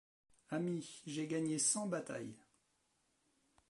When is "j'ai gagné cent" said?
1.05-1.85